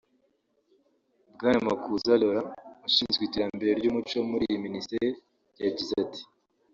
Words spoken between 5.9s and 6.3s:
ati